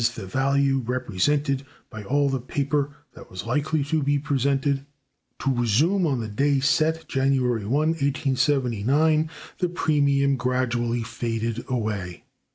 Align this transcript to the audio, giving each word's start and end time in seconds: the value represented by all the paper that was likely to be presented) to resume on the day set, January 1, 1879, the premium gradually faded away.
the 0.15 0.25
value 0.25 0.79
represented 0.79 1.63
by 1.91 2.03
all 2.03 2.27
the 2.27 2.39
paper 2.41 2.89
that 3.13 3.29
was 3.29 3.45
likely 3.45 3.83
to 3.83 4.01
be 4.01 4.17
presented) 4.17 4.83
to 5.37 5.53
resume 5.53 6.07
on 6.07 6.19
the 6.19 6.27
day 6.27 6.59
set, 6.59 7.07
January 7.07 7.65
1, 7.65 7.71
1879, 7.89 9.29
the 9.59 9.69
premium 9.69 10.37
gradually 10.37 11.03
faded 11.03 11.63
away. 11.69 12.23